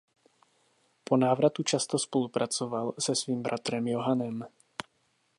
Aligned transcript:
Po 1.03 1.17
návratu 1.17 1.63
často 1.63 1.99
spolupracoval 1.99 2.93
se 2.99 3.15
svým 3.15 3.41
bratrem 3.41 3.87
Johannem. 3.87 4.45